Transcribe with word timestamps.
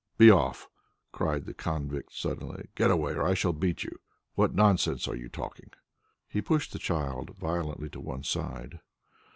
"Be 0.17 0.31
off," 0.31 0.67
cried 1.11 1.45
the 1.45 1.53
convict 1.53 2.11
suddenly. 2.11 2.69
"Get 2.73 2.89
away, 2.89 3.13
or 3.13 3.23
I 3.23 3.35
shall 3.35 3.53
beat 3.53 3.83
you. 3.83 3.99
What 4.33 4.55
nonsense 4.55 5.07
are 5.07 5.13
you 5.15 5.29
talking?" 5.29 5.69
He 6.27 6.41
pushed 6.41 6.73
the 6.73 6.79
child 6.79 7.37
violently 7.37 7.87
to 7.91 7.99
one 7.99 8.23
side. 8.23 8.79